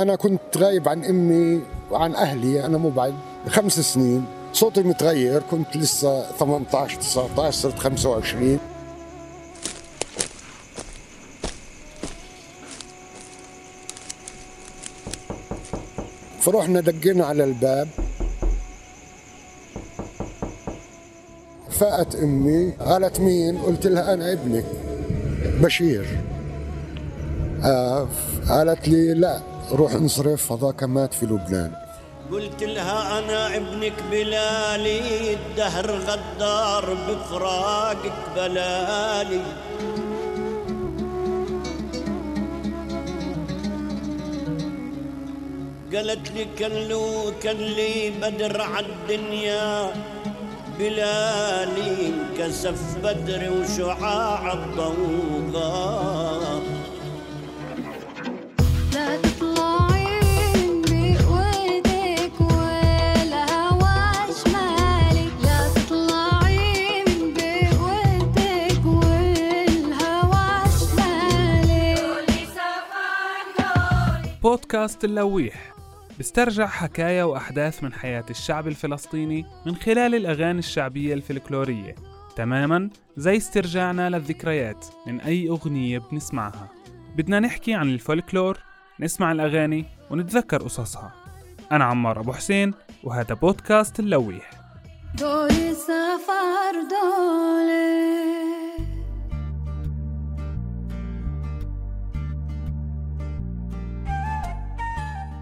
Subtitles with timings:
[0.00, 3.14] أنا كنت غايب عن أمي وعن أهلي أنا مو بعد
[3.48, 4.24] خمس سنين.
[4.52, 8.58] صوتي متغير كنت لسه 18 19 صرت 25
[16.40, 17.88] فرحنا دقينا على الباب.
[21.70, 24.64] فاقت أمي قالت مين؟ قلت لها أنا ابنك
[25.60, 26.20] بشير.
[27.64, 28.08] آه
[28.48, 29.55] قالت لي لا.
[29.72, 31.72] روح انصرف هذاك مات في لبنان.
[32.32, 39.42] قلت لها أنا ابنك بلالي الدهر غدار بفراقك بلالي.
[45.94, 49.90] قالت لي كلو كلي بدر عالدنيا
[50.78, 56.55] بلالي كسف بدر وشعاع الضوضاء.
[74.76, 75.74] بودكاست اللويح.
[76.18, 81.94] بسترجع حكايا وأحداث من حياة الشعب الفلسطيني من خلال الأغاني الشعبية الفلكلورية.
[82.36, 86.68] تماما زي استرجاعنا للذكريات من أي أغنية بنسمعها.
[87.16, 88.58] بدنا نحكي عن الفولكلور
[89.00, 91.12] نسمع الأغاني ونتذكر قصصها.
[91.72, 94.50] أنا عمار أبو حسين وهذا بودكاست اللويح.
[95.18, 98.35] دولي سفر دولي.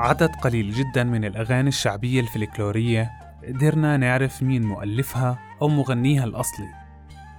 [0.00, 3.10] عدد قليل جدا من الأغاني الشعبية الفلكلورية
[3.48, 6.68] قدرنا نعرف مين مؤلفها أو مغنيها الأصلي.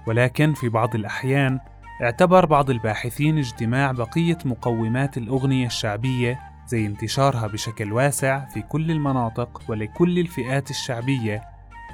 [0.06, 1.60] ولكن في بعض الأحيان
[2.02, 9.62] اعتبر بعض الباحثين اجتماع بقية مقومات الأغنية الشعبية زي انتشارها بشكل واسع في كل المناطق
[9.68, 11.42] ولكل الفئات الشعبية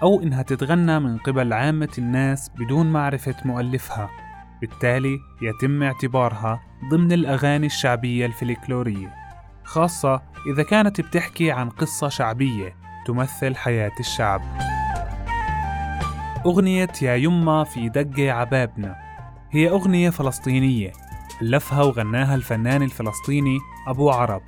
[0.02, 4.11] أو إنها تتغنى من قبل عامة الناس بدون معرفة مؤلفها.
[4.61, 9.17] بالتالي يتم اعتبارها ضمن الأغاني الشعبية الفلكلورية
[9.68, 14.42] خاصة إذا كانت بتحكي عن قصة شعبية تمثل حياة الشعب.
[16.46, 18.96] أغنية يا يما في دقة عبابنا.
[19.51, 20.92] هي أغنية فلسطينية.
[21.42, 24.42] ألفها وغناها الفنان الفلسطيني أبو عرب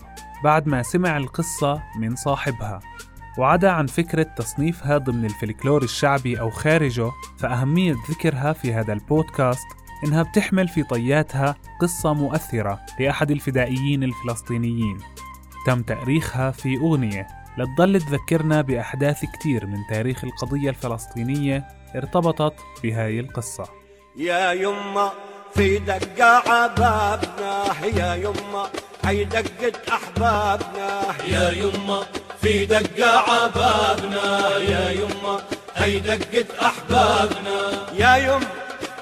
[0.45, 2.81] بعد ما سمع القصة من صاحبها.
[3.39, 9.67] وعدا عن فكرة تصنيفها ضمن الفلكلور الشعبي أو خارجه فأهمية ذكرها في هذا البودكاست
[10.05, 14.99] إنها بتحمل في طياتها قصة مؤثرة لأحد الفدائيين الفلسطينيين.
[15.67, 17.27] تم تأريخها في أغنية
[17.59, 23.69] لتضل تذكرنا بأحداث كتير من تاريخ القضية الفلسطينية ارتبطت بهاي القصة.
[24.17, 25.13] يا يما
[25.55, 27.65] في دقة عبابنا
[27.97, 28.71] يا يما
[29.05, 31.01] هي دقة أحبابنا.
[31.29, 32.03] يا يما
[32.41, 35.41] في دقة عبابنا يا يما
[35.75, 37.87] هي دقة أحبابنا.
[37.95, 38.60] يا يما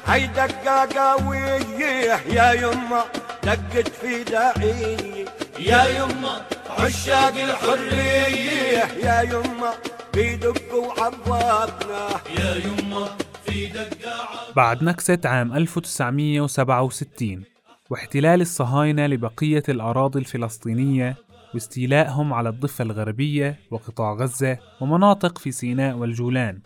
[0.08, 3.04] هي دقة قوية يا يما
[3.42, 5.24] دقة فدائية
[5.58, 6.42] يا يما
[6.78, 8.84] عشاق الحرية.
[9.04, 9.72] يا يما
[10.14, 12.08] بيدقوا عبابنا
[12.38, 13.08] يا يما
[13.44, 17.44] في دقة بعد نكسة عام 1967
[17.90, 21.16] واحتلال الصهاينة لبقية الأراضي الفلسطينية
[21.54, 26.60] واستيلائهم على الضفة الغربية وقطاع غزة ومناطق في سيناء والجولان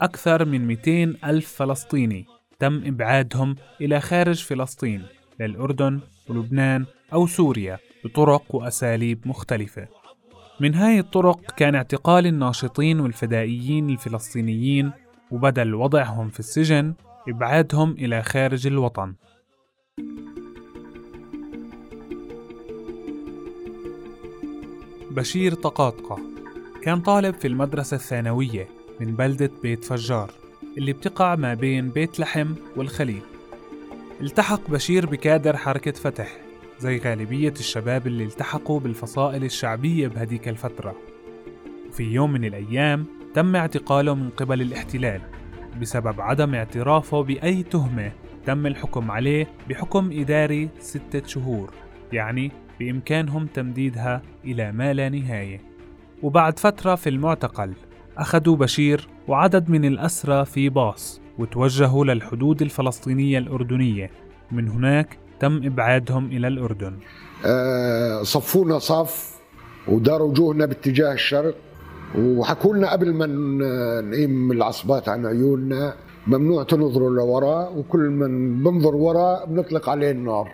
[0.00, 2.37] أكثر من 200 ألف فلسطيني.
[2.60, 5.02] تم إبعادهم إلى خارج فلسطين
[5.40, 9.88] للأردن ولبنان أو سوريا بطرق وأساليب مختلفة.
[10.60, 14.92] من هاي الطرق كان اعتقال الناشطين والفدائيين الفلسطينيين
[15.30, 16.94] وبدل وضعهم في السجن
[17.28, 19.14] إبعادهم إلى خارج الوطن.
[25.10, 26.18] بشير طقاطقة
[26.82, 28.68] كان طالب في المدرسة الثانوية
[29.00, 30.47] من بلدة بيت فجار.
[30.78, 33.22] اللي بتقع ما بين بيت لحم والخليل.
[34.20, 36.36] التحق بشير بكادر حركة فتح
[36.78, 40.96] زي غالبية الشباب اللي التحقوا بالفصائل الشعبية بهديك الفترة.
[41.88, 45.20] وفي يوم من الأيام تم اعتقاله من قبل الاحتلال
[45.80, 48.12] بسبب عدم اعترافه بأي تهمة
[48.46, 51.74] تم الحكم عليه بحكم إداري ستة شهور
[52.12, 55.60] يعني بإمكانهم تمديدها إلى ما لا نهاية.
[56.22, 57.72] وبعد فترة في المعتقل
[58.18, 64.10] أخذوا بشير وعدد من الأسرى في باص وتوجهوا للحدود الفلسطينية الأردنية.
[64.52, 66.96] من هناك تم إبعادهم إلى الأردن.
[67.46, 69.38] آه، صفونا صف
[69.88, 71.54] وداروا وجوهنا باتجاه الشرق.
[72.18, 73.26] وحكوا لنا قبل ما
[74.00, 75.94] نقيم العصبات عن عيوننا
[76.26, 80.50] ممنوع تنظروا لوراء وكل من بنظر وراء بنطلق عليه النار.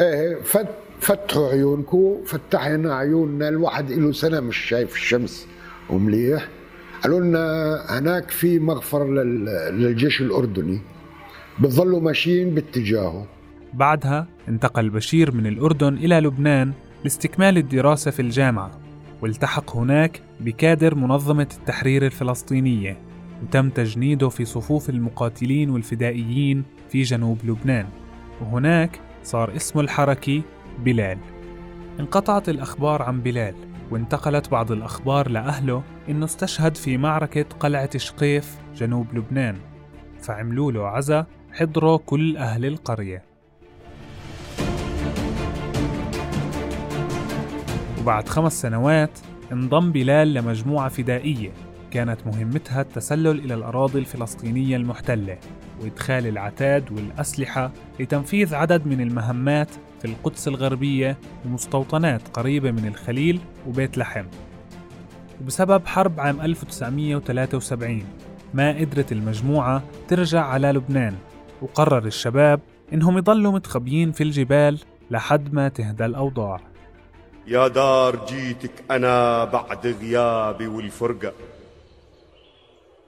[0.00, 0.68] إيه فت
[1.00, 5.46] فتحوا عيونكم فتحنا عيوننا الواحد له سنة مش شايف الشمس
[5.90, 6.48] ومليح.
[7.02, 9.44] قالوا لنا هناك في مغفر لل-
[9.82, 10.80] للجيش الأردني.
[11.60, 13.26] بتظلوا ماشيين باتجاهه.
[13.74, 16.72] بعدها انتقل بشير من الأردن إلى لبنان
[17.04, 18.70] لاستكمال الدراسة في الجامعة
[19.22, 22.98] والتحق هناك بكادر منظمة التحرير الفلسطينية
[23.42, 27.86] وتم تجنيده في صفوف المقاتلين والفدائيين في جنوب لبنان.
[28.40, 30.42] وهناك صار اسمه الحركي
[30.84, 31.18] بلال.
[32.00, 33.54] انقطعت الأخبار عن بلال.
[33.90, 39.56] وانتقلت بعض الأخبار لأهله إنه استشهد في معركة قلعة شقيف جنوب لبنان.
[40.22, 43.22] فعملوا له عزا حضروا كل أهل القرية.
[48.00, 49.18] وبعد خمس سنوات
[49.52, 51.50] انضم بلال لمجموعة فدائية
[51.90, 55.38] كانت مهمتها التسلل إلى الأراضي الفلسطينية المحتلة.
[55.80, 59.68] وإدخال العتاد والأسلحة لتنفيذ عدد من المهمات
[60.00, 64.24] في القدس الغربية ومستوطنات قريبة من الخليل وبيت لحم.
[65.40, 68.04] وبسبب حرب عام 1973
[68.54, 71.14] ما قدرت المجموعة ترجع على لبنان
[71.62, 72.60] وقرر الشباب
[72.92, 74.78] إنهم يضلوا متخبيين في الجبال
[75.10, 76.60] لحد ما تهدى الأوضاع.
[77.46, 81.32] يا دار جيتك أنا بعد غيابي والفرقة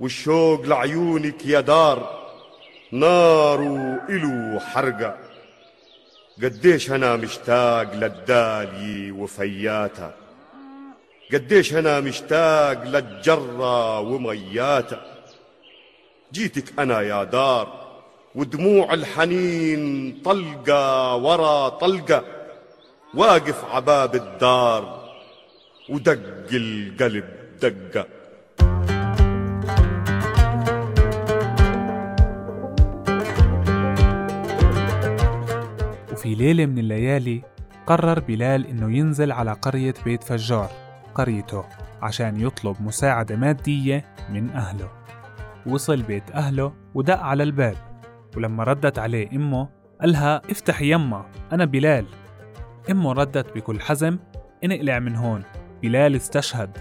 [0.01, 2.18] والشوق لعيونك يا دار
[2.93, 5.17] نار وإلو حرقة
[6.43, 10.15] قديش أنا مشتاق للدالي وفياتها
[11.33, 15.03] قديش أنا مشتاق للجرة ومياتها
[16.33, 17.89] جيتك أنا يا دار
[18.35, 22.25] ودموع الحنين طلقة ورا طلقة
[23.15, 25.09] واقف عباب الدار
[25.89, 27.25] ودق القلب
[27.63, 28.07] دقة
[36.29, 37.43] وفي ليلة من الليالي
[37.87, 40.71] قرر بلال إنه ينزل على قرية بيت فجار
[41.15, 41.65] قريته
[42.03, 44.91] عشان يطلب مساعدة مادية من أهله.
[45.67, 47.77] وصل بيت أهله ودق على الباب
[48.37, 49.69] ولما ردت عليه أمه
[50.01, 52.07] قالها افتح يما أنا بلال.
[52.91, 54.19] أمه ردت بكل حزم
[54.65, 55.43] انقلع من هون.
[55.83, 56.79] بلال استشهد.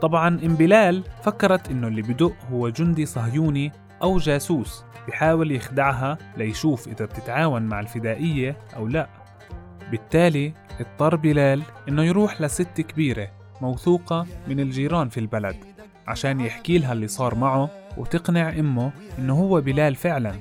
[0.00, 3.72] طبعا ام بلال فكرت إنه اللي بدق هو جندي صهيوني
[4.02, 9.08] أو جاسوس بحاول يخدعها ليشوف إذا بتتعاون مع الفدائية أو لا.
[9.90, 13.28] بالتالي اضطر بلال إنه يروح لست كبيرة
[13.60, 15.56] موثوقة من الجيران في البلد
[16.06, 20.34] عشان يحكي لها اللي صار معه وتقنع إمه إنه هو بلال فعلا.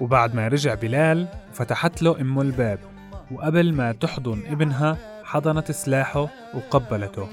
[0.00, 2.78] وبعد ما رجع بلال فتحت له إمه الباب
[3.30, 7.28] وقبل ما تحضن ابنها حضنت سلاحه وقبلته.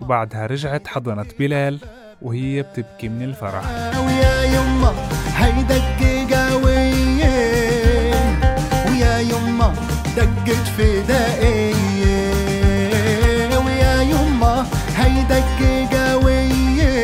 [0.00, 1.80] وبعدها رجعت حضنت بلال
[2.22, 3.64] وهي بتبكي من الفرح.
[4.06, 4.94] ويا يما
[5.36, 6.00] هيدك
[6.34, 7.36] قوية.
[8.88, 9.74] ويا يما
[10.16, 12.30] دقت فدائية.
[13.64, 15.60] ويا يما هيدك
[15.94, 16.94] قوية.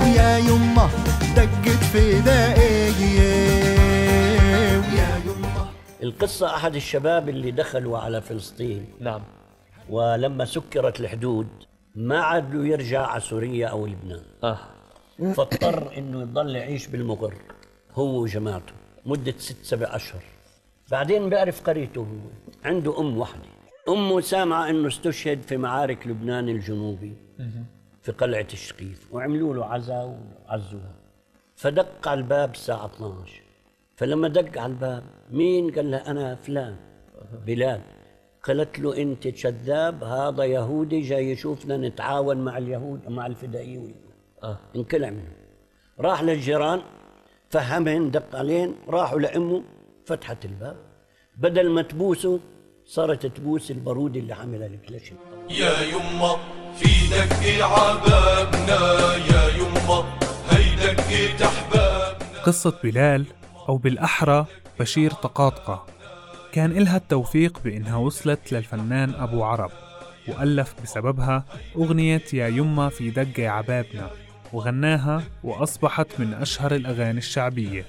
[0.00, 0.88] ويا يما
[1.36, 3.32] دقت فدائية.
[4.78, 5.66] ويا يما
[6.02, 8.86] القصة أحد الشباب اللي دخلوا على فلسطين.
[9.00, 9.22] نعم.
[9.90, 11.46] ولما سكرت الحدود
[11.96, 14.22] ما عاد له يرجع على سوريا أو لبنان.
[14.44, 14.58] آه.
[15.32, 17.34] فاضطر إنه يضل يعيش بالمغر
[17.92, 18.72] هو وجماعته
[19.06, 20.22] مدة ست سبع أشهر.
[20.90, 22.04] بعدين بيعرف قريته هو
[22.64, 23.42] عنده أم وحدة.
[23.88, 27.12] أمه سامعة أنه استشهد في معارك لبنان الجنوبي
[28.02, 30.94] في قلعة الشقيف وعملوا له عزا وعزوها.
[31.56, 33.42] فدق على الباب الساعة 12
[33.96, 36.76] فلما دق على الباب مين قال له أنا فلان.
[37.46, 37.80] بلال.
[38.46, 43.94] قالت له أنت كذاب هذا يهودي جاي يشوفنا نتعاون مع اليهود مع الفدائيين
[44.42, 44.58] آه.
[44.76, 45.32] انكلع منه
[46.00, 46.80] راح للجيران
[47.50, 49.62] فهمهن دق عليهن راحوا لأمه
[50.06, 50.76] فتحت الباب.
[51.36, 52.40] بدل ما تبوسه
[52.84, 55.16] صارت تبوس البارود اللي عاملها الكلاشين
[55.50, 56.36] يا يما
[56.76, 58.78] في دق عبابنا.
[59.16, 60.04] يا يما
[60.50, 63.26] هي دقة أحبابنا قصة بلال
[63.68, 64.46] أو بالأحرى
[64.80, 65.86] بشير طقاطقة
[66.56, 69.70] كان إلها التوفيق بإنها وصلت للفنان أبو عرب
[70.28, 71.44] وألف بسببها
[71.76, 74.10] أغنية يا يما في دق عبابنا
[74.52, 77.86] وغناها وأصبحت من أشهر الأغاني الشعبية.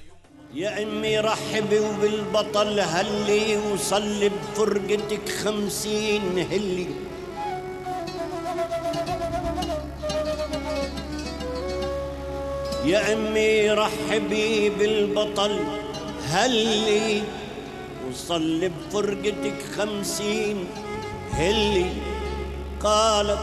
[0.54, 6.86] يا امي رحبي وبالبطل هلي وصلي بفرقتك خمسين هلي.
[12.84, 15.60] يا امي رحبي بالبطل
[16.28, 17.37] هلي.
[18.18, 20.64] صلي بفرقتك خمسين.
[21.32, 21.90] هلي
[22.80, 23.38] قالت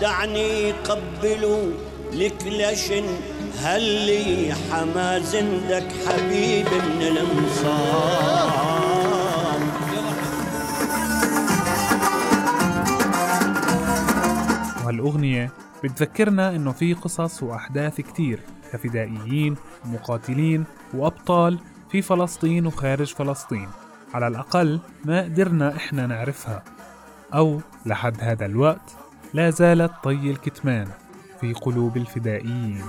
[0.00, 1.72] دعني قبلوا
[2.12, 3.04] لك لشن.
[3.62, 8.66] هلي حما زندك حبيب من الأنصار.
[14.84, 15.52] وهالأغنية
[15.84, 18.40] بتذكرنا إنه في قصص وأحداث كتير.
[18.72, 21.58] كفدائيين ومقاتلين وأبطال
[21.90, 23.68] في فلسطين وخارج فلسطين.
[24.14, 26.62] على الأقل ما قدرنا إحنا نعرفها.
[27.34, 28.96] أو لحد هذا الوقت
[29.34, 30.88] لا زالت طي الكتمان
[31.40, 32.82] في قلوب الفدائيين.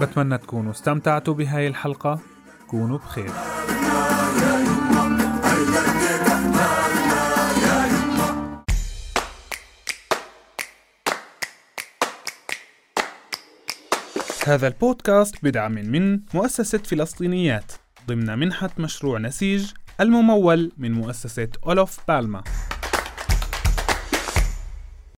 [0.00, 2.18] بتمنى تكونوا استمتعتوا بهاي الحلقة.
[2.66, 3.30] كونوا بخير.
[14.48, 17.72] هذا البودكاست بدعم من مؤسسة فلسطينيات
[18.06, 22.42] ضمن منحة مشروع نسيج الممول من مؤسسة أولوف بالما.